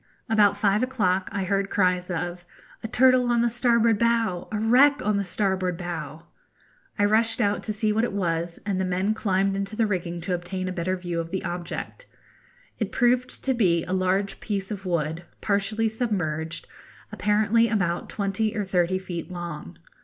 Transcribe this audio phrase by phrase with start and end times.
[0.27, 2.43] About five o'clock I heard cries of
[2.81, 6.25] 'A turtle on the starboard bow,' 'A wreck on the starboard bow.'
[6.97, 10.19] I rushed out to see what it was, and the men climbed into the rigging
[10.21, 12.07] to obtain a better view of the object.
[12.79, 16.65] It proved to be a large piece of wood, partially submerged,
[17.11, 19.77] apparently about twenty or thirty feet long.